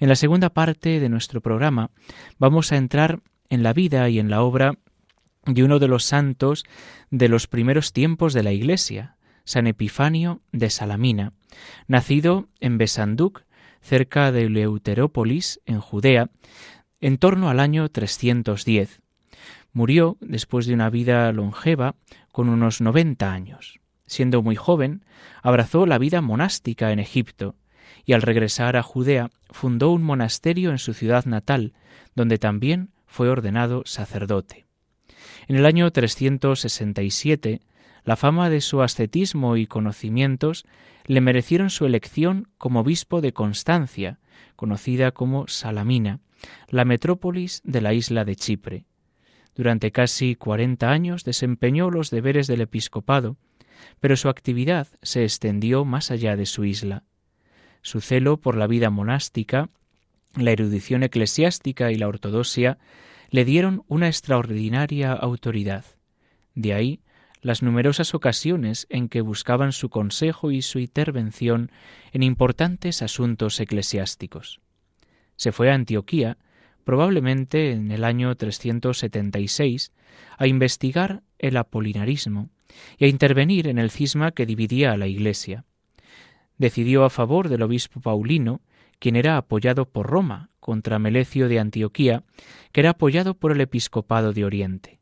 En 0.00 0.08
la 0.08 0.16
segunda 0.16 0.50
parte 0.50 0.98
de 0.98 1.08
nuestro 1.08 1.40
programa 1.40 1.90
vamos 2.38 2.72
a 2.72 2.76
entrar 2.76 3.20
en 3.50 3.62
la 3.62 3.72
vida 3.72 4.08
y 4.08 4.18
en 4.18 4.30
la 4.30 4.42
obra 4.42 4.78
de 5.44 5.62
uno 5.62 5.78
de 5.78 5.88
los 5.88 6.04
santos 6.04 6.64
de 7.10 7.28
los 7.28 7.46
primeros 7.46 7.92
tiempos 7.92 8.32
de 8.32 8.42
la 8.42 8.52
Iglesia, 8.52 9.16
San 9.44 9.66
Epifanio 9.66 10.40
de 10.52 10.70
Salamina, 10.70 11.32
nacido 11.86 12.48
en 12.60 12.78
Besanduc 12.78 13.44
cerca 13.82 14.32
de 14.32 14.48
Leuterópolis, 14.48 15.60
en 15.66 15.80
Judea, 15.80 16.30
en 17.00 17.18
torno 17.18 17.50
al 17.50 17.60
año 17.60 17.88
310. 17.88 19.02
Murió 19.72 20.16
después 20.20 20.66
de 20.66 20.74
una 20.74 20.88
vida 20.88 21.30
longeva 21.32 21.96
con 22.30 22.48
unos 22.48 22.80
90 22.80 23.32
años. 23.32 23.81
Siendo 24.12 24.42
muy 24.42 24.56
joven, 24.56 25.06
abrazó 25.42 25.86
la 25.86 25.96
vida 25.96 26.20
monástica 26.20 26.92
en 26.92 26.98
Egipto 26.98 27.56
y 28.04 28.12
al 28.12 28.20
regresar 28.20 28.76
a 28.76 28.82
Judea 28.82 29.30
fundó 29.48 29.90
un 29.90 30.02
monasterio 30.02 30.70
en 30.70 30.76
su 30.76 30.92
ciudad 30.92 31.24
natal, 31.24 31.72
donde 32.14 32.36
también 32.36 32.90
fue 33.06 33.30
ordenado 33.30 33.84
sacerdote. 33.86 34.66
En 35.48 35.56
el 35.56 35.64
año 35.64 35.90
367, 35.90 37.62
la 38.04 38.16
fama 38.16 38.50
de 38.50 38.60
su 38.60 38.82
ascetismo 38.82 39.56
y 39.56 39.66
conocimientos 39.66 40.66
le 41.06 41.22
merecieron 41.22 41.70
su 41.70 41.86
elección 41.86 42.48
como 42.58 42.80
obispo 42.80 43.22
de 43.22 43.32
Constancia, 43.32 44.18
conocida 44.56 45.12
como 45.12 45.48
Salamina, 45.48 46.20
la 46.68 46.84
metrópolis 46.84 47.62
de 47.64 47.80
la 47.80 47.94
isla 47.94 48.26
de 48.26 48.36
Chipre. 48.36 48.84
Durante 49.54 49.90
casi 49.90 50.34
cuarenta 50.34 50.90
años 50.90 51.24
desempeñó 51.24 51.90
los 51.90 52.10
deberes 52.10 52.46
del 52.46 52.60
episcopado, 52.60 53.38
pero 54.00 54.16
su 54.16 54.28
actividad 54.28 54.88
se 55.02 55.24
extendió 55.24 55.84
más 55.84 56.10
allá 56.10 56.36
de 56.36 56.46
su 56.46 56.64
isla. 56.64 57.04
Su 57.82 58.00
celo 58.00 58.36
por 58.38 58.56
la 58.56 58.66
vida 58.66 58.90
monástica, 58.90 59.70
la 60.36 60.52
erudición 60.52 61.02
eclesiástica 61.02 61.90
y 61.90 61.96
la 61.96 62.08
ortodoxia 62.08 62.78
le 63.30 63.44
dieron 63.44 63.84
una 63.88 64.08
extraordinaria 64.08 65.12
autoridad. 65.12 65.84
De 66.54 66.74
ahí 66.74 67.00
las 67.42 67.60
numerosas 67.60 68.14
ocasiones 68.14 68.86
en 68.88 69.08
que 69.08 69.20
buscaban 69.20 69.72
su 69.72 69.90
consejo 69.90 70.52
y 70.52 70.62
su 70.62 70.78
intervención 70.78 71.72
en 72.12 72.22
importantes 72.22 73.02
asuntos 73.02 73.58
eclesiásticos. 73.58 74.60
Se 75.36 75.50
fue 75.50 75.70
a 75.70 75.74
Antioquía, 75.74 76.38
probablemente 76.84 77.72
en 77.72 77.90
el 77.90 78.04
año 78.04 78.34
376, 78.34 79.92
a 80.38 80.46
investigar 80.46 81.22
el 81.38 81.56
apolinarismo 81.56 82.50
y 82.98 83.04
a 83.04 83.08
intervenir 83.08 83.68
en 83.68 83.78
el 83.78 83.90
cisma 83.90 84.32
que 84.32 84.46
dividía 84.46 84.92
a 84.92 84.96
la 84.96 85.06
Iglesia. 85.06 85.64
Decidió 86.58 87.04
a 87.04 87.10
favor 87.10 87.48
del 87.48 87.62
obispo 87.62 88.00
Paulino, 88.00 88.60
quien 88.98 89.16
era 89.16 89.36
apoyado 89.36 89.88
por 89.88 90.06
Roma 90.06 90.50
contra 90.60 90.98
Melecio 90.98 91.48
de 91.48 91.58
Antioquía, 91.58 92.24
que 92.70 92.80
era 92.80 92.90
apoyado 92.90 93.34
por 93.34 93.52
el 93.52 93.60
episcopado 93.60 94.32
de 94.32 94.44
Oriente. 94.44 95.00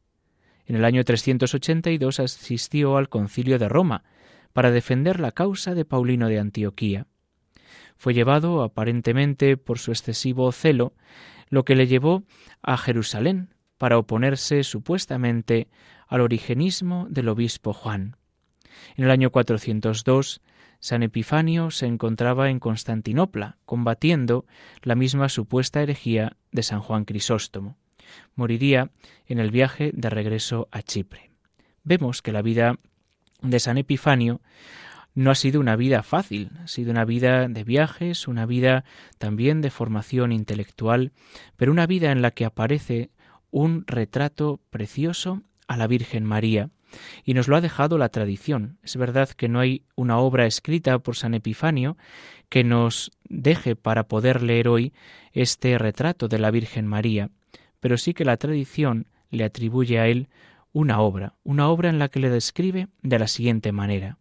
En 0.65 0.77
el 0.77 0.85
año 0.85 1.05
382 1.05 2.21
asistió 2.21 2.97
al 2.97 3.09
concilio 3.09 3.59
de 3.59 3.69
Roma 3.69 4.05
para 4.53 4.71
defender 4.71 5.21
la 5.21 5.33
causa 5.33 5.75
de 5.75 5.85
Paulino 5.85 6.29
de 6.29 6.39
Antioquía. 6.39 7.07
Fue 7.97 8.15
llevado, 8.15 8.63
aparentemente 8.63 9.57
por 9.57 9.79
su 9.79 9.91
excesivo 9.91 10.51
celo, 10.53 10.95
lo 11.51 11.65
que 11.65 11.75
le 11.75 11.87
llevó 11.87 12.23
a 12.63 12.79
Jerusalén 12.79 13.55
para 13.77 13.99
oponerse 13.99 14.65
supuestamente 14.65 15.69
al 16.09 16.23
origenismo 16.23 17.07
del 17.11 17.29
obispo 17.29 17.73
Juan. 17.73 18.17
En 18.97 19.05
el 19.05 19.11
año 19.11 19.31
402, 19.31 20.41
San 20.79 21.03
Epifanio 21.03 21.71
se 21.71 21.87
encontraba 21.87 22.49
en 22.49 22.59
Constantinopla, 22.59 23.59
combatiendo 23.67 24.47
la 24.83 24.95
misma 24.95 25.29
supuesta 25.29 25.83
herejía 25.83 26.37
de 26.53 26.63
San 26.63 26.81
Juan 26.81 27.05
Crisóstomo 27.05 27.77
moriría 28.35 28.91
en 29.27 29.39
el 29.39 29.51
viaje 29.51 29.91
de 29.95 30.11
regreso 30.11 30.69
a 30.71 30.83
Chipre. 30.83 31.31
Vemos 31.85 32.23
que 32.23 32.33
la 32.33 32.43
vida 32.43 32.79
de 33.43 33.61
San 33.61 33.79
Epifanio 33.79 34.41
no 35.15 35.31
ha 35.31 35.35
sido 35.35 35.61
una 35.61 35.77
vida 35.77 36.03
fácil, 36.03 36.51
ha 36.63 36.69
sido 36.69 36.91
una 36.91 37.05
vida 37.05 37.49
de 37.49 37.65
viajes, 37.65 38.29
una 38.29 38.47
vida 38.47 38.85
también 39.19 39.61
de 39.61 39.71
formación 39.71 40.33
intelectual, 40.33 41.13
pero 41.57 41.73
una 41.73 41.87
vida 41.87 42.13
en 42.13 42.23
la 42.23 42.31
que 42.31 42.45
aparece 42.45 43.11
un 43.51 43.85
retrato 43.87 44.61
precioso 44.71 45.43
a 45.67 45.77
la 45.77 45.87
Virgen 45.87 46.25
María, 46.25 46.71
y 47.25 47.35
nos 47.35 47.49
lo 47.49 47.57
ha 47.57 47.61
dejado 47.61 47.99
la 47.99 48.09
tradición. 48.09 48.79
Es 48.83 48.97
verdad 48.97 49.29
que 49.31 49.49
no 49.49 49.61
hay 49.61 49.85
una 49.95 50.19
obra 50.19 50.47
escrita 50.47 50.99
por 50.99 51.17
San 51.17 51.35
Epifanio 51.35 51.97
que 52.49 52.65
nos 52.65 53.13
deje 53.29 53.77
para 53.77 54.09
poder 54.09 54.43
leer 54.43 54.69
hoy 54.69 54.93
este 55.33 55.79
retrato 55.79 56.29
de 56.29 56.39
la 56.39 56.51
Virgen 56.51 56.87
María, 56.87 57.31
pero 57.79 57.97
sí 57.97 58.15
que 58.15 58.25
la 58.25 58.37
tradición 58.37 59.07
le 59.31 59.45
atribuye 59.45 60.01
a 60.01 60.09
él 60.09 60.29
una 60.73 61.01
obra, 61.01 61.35
una 61.45 61.69
obra 61.69 61.89
en 61.89 61.99
la 61.99 62.09
que 62.09 62.21
le 62.21 62.31
describe 62.31 62.89
de 63.03 63.19
la 63.19 63.29
siguiente 63.29 63.73
manera. 63.73 64.19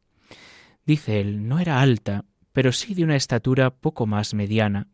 Dice 0.90 1.22
él, 1.22 1.48
no 1.48 1.60
era 1.60 1.82
alta, 1.82 2.26
pero 2.52 2.72
sí 2.72 2.96
de 2.96 3.04
una 3.04 3.16
estatura 3.16 3.70
poco 3.70 4.08
más 4.08 4.34
mediana, 4.34 4.88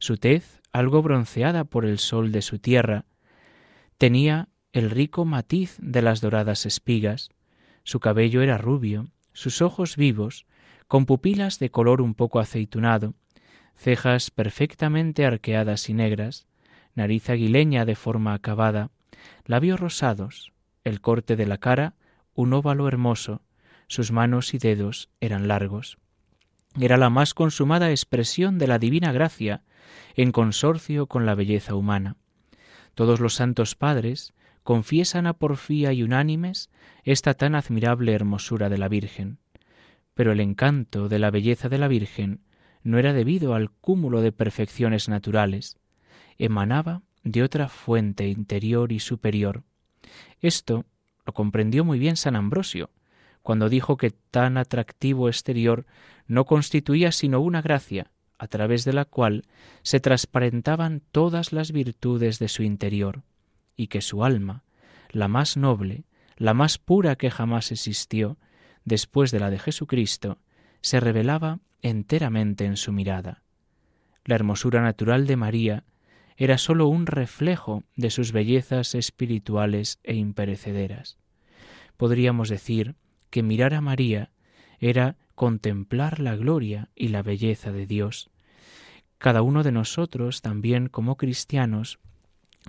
su 0.00 0.16
tez 0.16 0.60
algo 0.72 1.00
bronceada 1.00 1.62
por 1.62 1.84
el 1.84 2.00
sol 2.00 2.32
de 2.32 2.42
su 2.42 2.58
tierra, 2.58 3.04
tenía 3.98 4.48
el 4.72 4.90
rico 4.90 5.24
matiz 5.24 5.76
de 5.80 6.02
las 6.02 6.20
doradas 6.20 6.66
espigas, 6.66 7.30
su 7.84 8.00
cabello 8.00 8.42
era 8.42 8.58
rubio, 8.58 9.12
sus 9.32 9.62
ojos 9.62 9.96
vivos, 9.96 10.44
con 10.88 11.06
pupilas 11.06 11.60
de 11.60 11.70
color 11.70 12.02
un 12.02 12.16
poco 12.16 12.40
aceitunado, 12.40 13.14
cejas 13.76 14.32
perfectamente 14.32 15.24
arqueadas 15.24 15.88
y 15.88 15.94
negras, 15.94 16.48
nariz 16.96 17.30
aguileña 17.30 17.84
de 17.84 17.94
forma 17.94 18.34
acabada, 18.34 18.90
labios 19.44 19.78
rosados, 19.78 20.52
el 20.82 21.00
corte 21.00 21.36
de 21.36 21.46
la 21.46 21.58
cara, 21.58 21.94
un 22.34 22.52
óvalo 22.54 22.88
hermoso, 22.88 23.40
sus 23.88 24.12
manos 24.12 24.54
y 24.54 24.58
dedos 24.58 25.10
eran 25.20 25.48
largos. 25.48 25.98
Era 26.78 26.96
la 26.96 27.10
más 27.10 27.34
consumada 27.34 27.90
expresión 27.90 28.58
de 28.58 28.68
la 28.68 28.78
divina 28.78 29.10
gracia, 29.10 29.62
en 30.14 30.30
consorcio 30.30 31.06
con 31.06 31.26
la 31.26 31.34
belleza 31.34 31.74
humana. 31.74 32.16
Todos 32.94 33.20
los 33.20 33.34
santos 33.34 33.74
padres 33.74 34.34
confiesan 34.62 35.26
a 35.26 35.32
porfía 35.32 35.92
y 35.92 36.02
unánimes 36.02 36.70
esta 37.02 37.34
tan 37.34 37.54
admirable 37.54 38.12
hermosura 38.12 38.68
de 38.68 38.78
la 38.78 38.88
Virgen. 38.88 39.38
Pero 40.14 40.32
el 40.32 40.40
encanto 40.40 41.08
de 41.08 41.18
la 41.18 41.30
belleza 41.30 41.68
de 41.68 41.78
la 41.78 41.88
Virgen 41.88 42.42
no 42.82 42.98
era 42.98 43.12
debido 43.12 43.54
al 43.54 43.70
cúmulo 43.70 44.20
de 44.20 44.32
perfecciones 44.32 45.08
naturales, 45.08 45.78
emanaba 46.36 47.02
de 47.24 47.42
otra 47.42 47.68
fuente 47.68 48.28
interior 48.28 48.92
y 48.92 49.00
superior. 49.00 49.62
Esto 50.40 50.84
lo 51.24 51.32
comprendió 51.32 51.84
muy 51.84 51.98
bien 51.98 52.16
San 52.16 52.36
Ambrosio, 52.36 52.90
cuando 53.48 53.70
dijo 53.70 53.96
que 53.96 54.10
tan 54.10 54.58
atractivo 54.58 55.26
exterior 55.26 55.86
no 56.26 56.44
constituía 56.44 57.12
sino 57.12 57.40
una 57.40 57.62
gracia, 57.62 58.10
a 58.36 58.46
través 58.46 58.84
de 58.84 58.92
la 58.92 59.06
cual 59.06 59.46
se 59.82 60.00
transparentaban 60.00 61.00
todas 61.12 61.54
las 61.54 61.72
virtudes 61.72 62.38
de 62.38 62.48
su 62.48 62.62
interior, 62.62 63.22
y 63.74 63.86
que 63.86 64.02
su 64.02 64.22
alma, 64.22 64.64
la 65.08 65.28
más 65.28 65.56
noble, 65.56 66.04
la 66.36 66.52
más 66.52 66.76
pura 66.76 67.16
que 67.16 67.30
jamás 67.30 67.72
existió, 67.72 68.36
después 68.84 69.30
de 69.30 69.40
la 69.40 69.48
de 69.48 69.58
Jesucristo, 69.58 70.36
se 70.82 71.00
revelaba 71.00 71.60
enteramente 71.80 72.66
en 72.66 72.76
su 72.76 72.92
mirada. 72.92 73.44
La 74.26 74.34
hermosura 74.34 74.82
natural 74.82 75.26
de 75.26 75.36
María 75.36 75.84
era 76.36 76.58
sólo 76.58 76.86
un 76.86 77.06
reflejo 77.06 77.82
de 77.96 78.10
sus 78.10 78.32
bellezas 78.32 78.94
espirituales 78.94 80.00
e 80.02 80.16
imperecederas. 80.16 81.16
Podríamos 81.96 82.50
decir 82.50 82.94
que 83.30 83.42
mirar 83.42 83.74
a 83.74 83.80
María 83.80 84.30
era 84.78 85.16
contemplar 85.34 86.20
la 86.20 86.36
gloria 86.36 86.90
y 86.94 87.08
la 87.08 87.22
belleza 87.22 87.72
de 87.72 87.86
Dios. 87.86 88.30
Cada 89.18 89.42
uno 89.42 89.62
de 89.62 89.72
nosotros, 89.72 90.42
también 90.42 90.88
como 90.88 91.16
cristianos, 91.16 91.98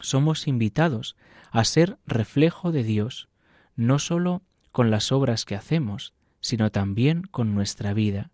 somos 0.02 0.48
invitados 0.48 1.16
a 1.52 1.64
ser 1.64 1.98
reflejo 2.06 2.72
de 2.72 2.84
Dios, 2.84 3.30
no 3.76 4.00
sólo 4.00 4.44
con 4.72 4.92
las 4.92 5.12
obras 5.12 5.46
que 5.46 5.56
hacemos, 5.56 6.14
sino 6.42 6.72
también 6.72 7.24
con 7.24 7.54
nuestra 7.54 7.94
vida. 7.94 8.32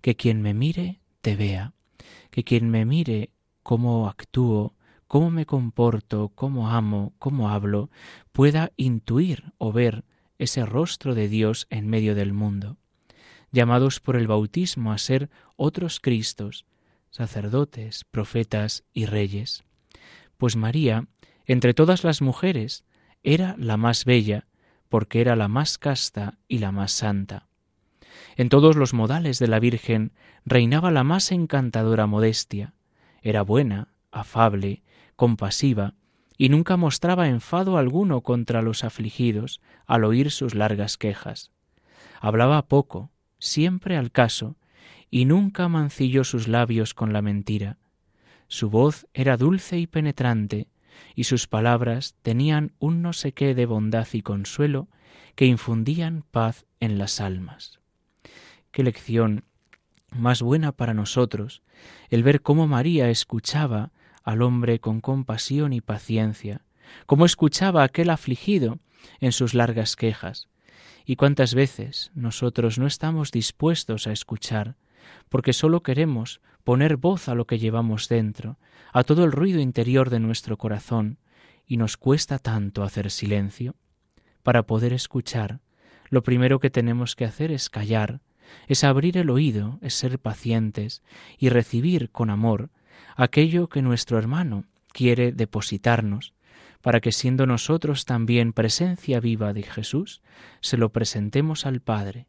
Que 0.00 0.16
quien 0.16 0.42
me 0.42 0.54
mire 0.54 1.00
te 1.20 1.36
vea, 1.36 1.72
que 2.30 2.44
quien 2.44 2.70
me 2.70 2.84
mire 2.84 3.30
cómo 3.62 4.08
actúo, 4.08 4.74
cómo 5.06 5.30
me 5.30 5.46
comporto, 5.46 6.32
cómo 6.34 6.70
amo, 6.70 7.14
cómo 7.18 7.50
hablo, 7.50 7.90
pueda 8.32 8.72
intuir 8.76 9.52
o 9.58 9.72
ver 9.72 10.04
ese 10.44 10.64
rostro 10.64 11.14
de 11.14 11.28
Dios 11.28 11.66
en 11.70 11.88
medio 11.88 12.14
del 12.14 12.32
mundo, 12.32 12.76
llamados 13.50 14.00
por 14.00 14.16
el 14.16 14.26
bautismo 14.26 14.92
a 14.92 14.98
ser 14.98 15.30
otros 15.56 16.00
Cristos, 16.00 16.64
sacerdotes, 17.10 18.04
profetas 18.04 18.84
y 18.92 19.06
reyes. 19.06 19.64
Pues 20.36 20.56
María, 20.56 21.06
entre 21.46 21.74
todas 21.74 22.04
las 22.04 22.22
mujeres, 22.22 22.84
era 23.22 23.54
la 23.58 23.76
más 23.76 24.04
bella, 24.04 24.46
porque 24.88 25.20
era 25.20 25.36
la 25.36 25.48
más 25.48 25.78
casta 25.78 26.38
y 26.48 26.58
la 26.58 26.72
más 26.72 26.92
santa. 26.92 27.48
En 28.36 28.48
todos 28.48 28.76
los 28.76 28.94
modales 28.94 29.38
de 29.38 29.48
la 29.48 29.60
Virgen 29.60 30.12
reinaba 30.44 30.90
la 30.90 31.04
más 31.04 31.32
encantadora 31.32 32.06
modestia, 32.06 32.74
era 33.22 33.42
buena, 33.42 33.88
afable, 34.10 34.82
compasiva, 35.16 35.94
y 36.36 36.48
nunca 36.48 36.76
mostraba 36.76 37.28
enfado 37.28 37.78
alguno 37.78 38.22
contra 38.22 38.62
los 38.62 38.84
afligidos 38.84 39.60
al 39.86 40.04
oír 40.04 40.30
sus 40.30 40.54
largas 40.54 40.96
quejas. 40.96 41.50
Hablaba 42.20 42.66
poco, 42.66 43.10
siempre 43.38 43.96
al 43.96 44.10
caso, 44.10 44.56
y 45.10 45.26
nunca 45.26 45.68
mancilló 45.68 46.24
sus 46.24 46.48
labios 46.48 46.94
con 46.94 47.12
la 47.12 47.22
mentira. 47.22 47.78
Su 48.48 48.70
voz 48.70 49.06
era 49.14 49.36
dulce 49.36 49.78
y 49.78 49.86
penetrante, 49.86 50.68
y 51.14 51.24
sus 51.24 51.46
palabras 51.46 52.16
tenían 52.22 52.72
un 52.78 53.02
no 53.02 53.12
sé 53.12 53.32
qué 53.32 53.54
de 53.54 53.66
bondad 53.66 54.06
y 54.12 54.22
consuelo 54.22 54.88
que 55.34 55.46
infundían 55.46 56.24
paz 56.30 56.66
en 56.80 56.98
las 56.98 57.20
almas. 57.20 57.80
Qué 58.70 58.82
lección 58.82 59.44
más 60.10 60.42
buena 60.42 60.72
para 60.72 60.94
nosotros 60.94 61.62
el 62.10 62.22
ver 62.22 62.42
cómo 62.42 62.66
María 62.66 63.10
escuchaba 63.10 63.92
al 64.24 64.42
hombre 64.42 64.80
con 64.80 65.00
compasión 65.00 65.72
y 65.72 65.80
paciencia, 65.80 66.62
cómo 67.06 67.26
escuchaba 67.26 67.82
a 67.82 67.84
aquel 67.84 68.10
afligido 68.10 68.78
en 69.20 69.32
sus 69.32 69.54
largas 69.54 69.96
quejas, 69.96 70.48
y 71.04 71.16
cuántas 71.16 71.54
veces 71.54 72.10
nosotros 72.14 72.78
no 72.78 72.86
estamos 72.86 73.30
dispuestos 73.30 74.06
a 74.06 74.12
escuchar, 74.12 74.76
porque 75.28 75.52
sólo 75.52 75.82
queremos 75.82 76.40
poner 76.64 76.96
voz 76.96 77.28
a 77.28 77.34
lo 77.34 77.46
que 77.46 77.58
llevamos 77.58 78.08
dentro, 78.08 78.58
a 78.92 79.04
todo 79.04 79.24
el 79.24 79.32
ruido 79.32 79.60
interior 79.60 80.08
de 80.08 80.20
nuestro 80.20 80.56
corazón, 80.56 81.18
y 81.66 81.76
nos 81.76 81.96
cuesta 81.96 82.38
tanto 82.38 82.82
hacer 82.82 83.10
silencio. 83.10 83.76
Para 84.42 84.64
poder 84.64 84.92
escuchar, 84.92 85.60
lo 86.08 86.22
primero 86.22 86.60
que 86.60 86.70
tenemos 86.70 87.16
que 87.16 87.24
hacer 87.24 87.50
es 87.50 87.68
callar, 87.68 88.20
es 88.68 88.84
abrir 88.84 89.18
el 89.18 89.30
oído, 89.30 89.78
es 89.82 89.94
ser 89.94 90.18
pacientes 90.18 91.02
y 91.38 91.48
recibir 91.48 92.10
con 92.10 92.30
amor 92.30 92.70
aquello 93.16 93.68
que 93.68 93.82
nuestro 93.82 94.18
hermano 94.18 94.64
quiere 94.92 95.32
depositarnos, 95.32 96.32
para 96.80 97.00
que 97.00 97.12
siendo 97.12 97.46
nosotros 97.46 98.04
también 98.04 98.52
presencia 98.52 99.20
viva 99.20 99.52
de 99.52 99.62
Jesús, 99.62 100.20
se 100.60 100.76
lo 100.76 100.90
presentemos 100.90 101.66
al 101.66 101.80
Padre. 101.80 102.26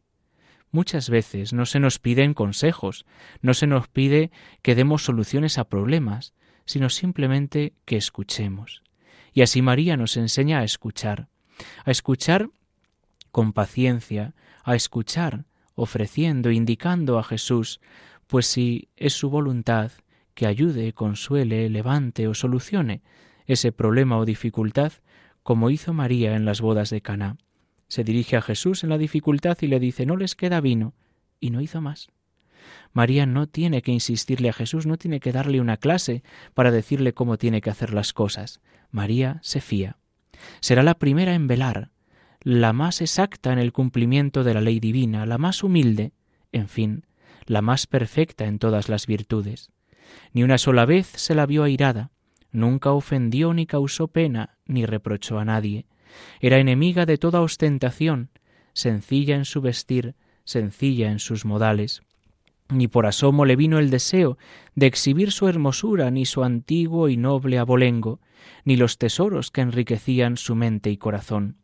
Muchas 0.71 1.09
veces 1.09 1.53
no 1.53 1.65
se 1.65 1.79
nos 1.79 1.99
piden 1.99 2.33
consejos, 2.33 3.05
no 3.41 3.53
se 3.53 3.67
nos 3.67 3.87
pide 3.87 4.31
que 4.61 4.75
demos 4.75 5.03
soluciones 5.03 5.57
a 5.57 5.65
problemas, 5.65 6.33
sino 6.65 6.89
simplemente 6.89 7.73
que 7.85 7.97
escuchemos. 7.97 8.81
Y 9.33 9.41
así 9.41 9.61
María 9.61 9.97
nos 9.97 10.17
enseña 10.17 10.59
a 10.59 10.63
escuchar, 10.63 11.27
a 11.83 11.91
escuchar 11.91 12.49
con 13.31 13.53
paciencia, 13.53 14.33
a 14.63 14.75
escuchar 14.75 15.45
ofreciendo, 15.75 16.51
indicando 16.51 17.19
a 17.19 17.23
Jesús, 17.23 17.81
pues 18.27 18.47
si 18.47 18.87
es 18.95 19.13
su 19.13 19.29
voluntad 19.29 19.91
que 20.35 20.45
ayude, 20.45 20.93
consuele, 20.93 21.69
levante 21.69 22.27
o 22.27 22.33
solucione 22.33 23.01
ese 23.47 23.71
problema 23.71 24.17
o 24.17 24.25
dificultad, 24.25 24.93
como 25.43 25.69
hizo 25.69 25.93
María 25.93 26.35
en 26.35 26.45
las 26.45 26.61
bodas 26.61 26.89
de 26.89 27.01
Caná. 27.01 27.37
Se 27.87 28.03
dirige 28.03 28.35
a 28.35 28.41
Jesús 28.41 28.83
en 28.83 28.89
la 28.89 28.97
dificultad 28.97 29.57
y 29.61 29.67
le 29.67 29.79
dice 29.79 30.05
no 30.05 30.17
les 30.17 30.35
queda 30.35 30.61
vino, 30.61 30.93
y 31.39 31.51
no 31.51 31.61
hizo 31.61 31.81
más. 31.81 32.09
María 32.93 33.25
no 33.25 33.47
tiene 33.47 33.81
que 33.81 33.91
insistirle 33.91 34.49
a 34.49 34.53
Jesús, 34.53 34.87
no 34.87 34.97
tiene 34.97 35.19
que 35.19 35.31
darle 35.31 35.61
una 35.61 35.77
clase 35.77 36.23
para 36.53 36.71
decirle 36.71 37.13
cómo 37.13 37.37
tiene 37.37 37.61
que 37.61 37.69
hacer 37.69 37.93
las 37.93 38.13
cosas. 38.13 38.61
María 38.89 39.39
se 39.43 39.61
fía. 39.61 39.97
Será 40.61 40.81
la 40.81 40.95
primera 40.95 41.35
en 41.35 41.47
velar, 41.47 41.91
la 42.41 42.73
más 42.73 43.01
exacta 43.01 43.53
en 43.53 43.59
el 43.59 43.71
cumplimiento 43.71 44.43
de 44.43 44.53
la 44.53 44.61
ley 44.61 44.79
divina, 44.79 45.25
la 45.25 45.37
más 45.37 45.63
humilde, 45.63 46.13
en 46.51 46.67
fin, 46.67 47.05
la 47.45 47.61
más 47.61 47.85
perfecta 47.85 48.45
en 48.45 48.59
todas 48.59 48.89
las 48.89 49.05
virtudes. 49.05 49.71
Ni 50.33 50.43
una 50.43 50.57
sola 50.57 50.85
vez 50.85 51.07
se 51.07 51.35
la 51.35 51.45
vio 51.45 51.63
airada, 51.63 52.11
nunca 52.51 52.91
ofendió 52.91 53.53
ni 53.53 53.65
causó 53.65 54.07
pena, 54.07 54.57
ni 54.65 54.85
reprochó 54.85 55.39
a 55.39 55.45
nadie. 55.45 55.85
Era 56.39 56.59
enemiga 56.59 57.05
de 57.05 57.17
toda 57.17 57.41
ostentación, 57.41 58.29
sencilla 58.73 59.35
en 59.35 59.45
su 59.45 59.61
vestir, 59.61 60.15
sencilla 60.43 61.11
en 61.11 61.19
sus 61.19 61.45
modales. 61.45 62.03
Ni 62.69 62.87
por 62.87 63.05
asomo 63.05 63.45
le 63.45 63.55
vino 63.55 63.77
el 63.77 63.89
deseo 63.89 64.37
de 64.73 64.87
exhibir 64.87 65.31
su 65.31 65.47
hermosura, 65.47 66.09
ni 66.09 66.25
su 66.25 66.43
antiguo 66.43 67.09
y 67.09 67.17
noble 67.17 67.59
abolengo, 67.59 68.21
ni 68.63 68.75
los 68.75 68.97
tesoros 68.97 69.51
que 69.51 69.61
enriquecían 69.61 70.37
su 70.37 70.55
mente 70.55 70.89
y 70.89 70.97
corazón. 70.97 71.57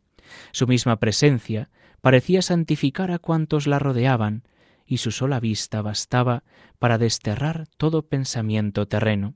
Su 0.52 0.66
misma 0.66 0.96
presencia 0.96 1.70
parecía 2.00 2.40
santificar 2.42 3.10
a 3.10 3.18
cuantos 3.18 3.66
la 3.66 3.78
rodeaban, 3.78 4.44
y 4.86 4.98
su 4.98 5.10
sola 5.10 5.40
vista 5.40 5.82
bastaba 5.82 6.44
para 6.78 6.98
desterrar 6.98 7.66
todo 7.76 8.02
pensamiento 8.02 8.86
terreno. 8.86 9.34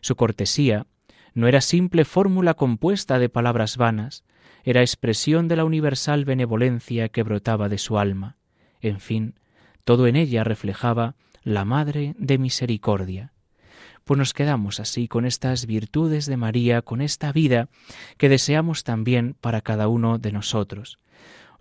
Su 0.00 0.16
cortesía 0.16 0.86
no 1.34 1.46
era 1.46 1.60
simple 1.60 2.04
fórmula 2.04 2.54
compuesta 2.54 3.18
de 3.18 3.28
palabras 3.28 3.76
vanas, 3.76 4.24
era 4.64 4.80
expresión 4.80 5.48
de 5.48 5.56
la 5.56 5.64
universal 5.64 6.24
benevolencia 6.24 7.08
que 7.08 7.22
brotaba 7.22 7.68
de 7.68 7.78
su 7.78 7.98
alma. 7.98 8.36
En 8.80 9.00
fin, 9.00 9.34
todo 9.84 10.06
en 10.06 10.16
ella 10.16 10.44
reflejaba 10.44 11.16
la 11.42 11.64
Madre 11.64 12.14
de 12.18 12.38
Misericordia. 12.38 13.32
Pues 14.04 14.18
nos 14.18 14.34
quedamos 14.34 14.80
así 14.80 15.08
con 15.08 15.24
estas 15.24 15.66
virtudes 15.66 16.26
de 16.26 16.36
María, 16.36 16.82
con 16.82 17.00
esta 17.00 17.32
vida 17.32 17.68
que 18.16 18.28
deseamos 18.28 18.84
también 18.84 19.34
para 19.40 19.60
cada 19.60 19.88
uno 19.88 20.18
de 20.18 20.32
nosotros. 20.32 20.98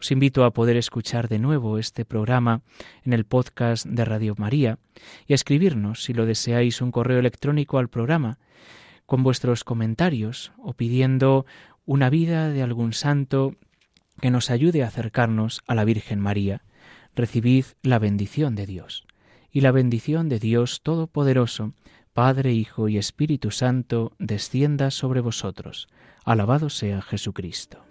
Os 0.02 0.10
invito 0.10 0.46
a 0.46 0.52
poder 0.52 0.78
escuchar 0.78 1.30
de 1.30 1.38
nuevo 1.38 1.78
este 1.78 2.06
programa 2.06 2.64
en 3.06 3.14
el 3.14 3.24
podcast 3.24 3.86
de 3.86 4.04
Radio 4.04 4.34
María 4.36 4.80
y 5.28 5.34
a 5.34 5.36
escribirnos, 5.36 6.04
si 6.04 6.16
lo 6.16 6.26
deseáis, 6.26 6.82
un 6.82 6.92
correo 6.92 7.20
electrónico 7.20 7.78
al 7.78 7.88
programa 7.88 8.40
con 9.06 9.22
vuestros 9.22 9.64
comentarios 9.64 10.54
o 10.58 10.74
pidiendo 10.74 11.46
una 11.86 12.10
vida 12.10 12.50
de 12.50 12.64
algún 12.64 12.94
santo 12.94 13.54
que 14.20 14.32
nos 14.32 14.50
ayude 14.50 14.82
a 14.82 14.88
acercarnos 14.88 15.62
a 15.68 15.76
la 15.76 15.86
Virgen 15.86 16.20
María. 16.20 16.64
Recibid 17.14 17.66
la 17.84 18.00
bendición 18.00 18.56
de 18.56 18.66
Dios. 18.66 19.06
Y 19.52 19.62
la 19.62 19.72
bendición 19.72 20.30
de 20.30 20.40
Dios 20.40 20.82
Todopoderoso, 20.82 21.74
Padre, 22.14 22.54
Hijo 22.54 22.90
y 22.90 22.98
Espíritu 22.98 23.52
Santo, 23.52 24.14
descienda 24.18 24.90
sobre 24.90 25.22
vosotros. 25.22 25.88
Alabado 26.26 26.72
sea 26.72 27.04
Jesucristo. 27.04 27.91